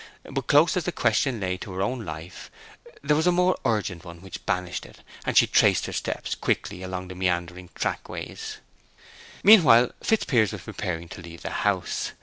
But 0.27 0.47
close 0.47 0.75
as 0.75 0.85
the 0.85 0.91
question 0.91 1.39
lay 1.39 1.57
to 1.57 1.73
her 1.73 1.83
own 1.83 2.03
life, 2.03 2.49
there 3.03 3.15
was 3.15 3.27
a 3.27 3.31
more 3.31 3.55
urgent 3.63 4.03
one 4.03 4.23
which 4.23 4.43
banished 4.47 4.87
it; 4.87 5.01
and 5.27 5.37
she 5.37 5.45
traced 5.45 5.85
her 5.85 5.93
steps 5.93 6.33
quickly 6.33 6.81
along 6.81 7.09
the 7.09 7.13
meandering 7.13 7.69
track 7.75 8.09
ways. 8.09 8.57
Meanwhile, 9.43 9.91
Fitzpiers 10.01 10.53
was 10.53 10.61
preparing 10.61 11.07
to 11.09 11.21
leave 11.21 11.43
the 11.43 11.51
house. 11.51 12.13